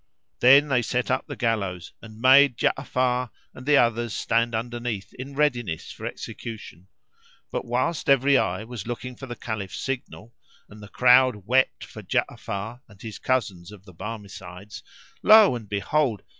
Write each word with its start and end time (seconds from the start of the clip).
Then 0.39 0.69
they 0.69 0.81
set 0.81 1.11
up 1.11 1.27
the 1.27 1.35
gallows 1.35 1.93
and 2.01 2.19
made 2.19 2.57
Ja'afar 2.57 3.29
and 3.53 3.67
the 3.67 3.77
others 3.77 4.15
stand 4.15 4.55
underneath 4.55 5.13
in 5.13 5.35
readiness 5.35 5.91
for 5.91 6.07
execution, 6.07 6.87
but 7.51 7.65
whilst 7.65 8.09
every 8.09 8.35
eye 8.35 8.63
was 8.63 8.87
looking 8.87 9.15
for 9.15 9.27
the 9.27 9.35
Caliph's 9.35 9.77
signal, 9.77 10.33
and 10.67 10.81
the 10.81 10.87
crowd 10.87 11.45
wept 11.45 11.83
for 11.83 12.01
Ja'afar 12.01 12.81
and 12.87 12.99
his 12.99 13.19
cousins 13.19 13.71
of 13.71 13.85
the 13.85 13.93
Barmecides, 13.93 14.81
lo 15.21 15.53
and 15.55 15.69
behold! 15.69 16.23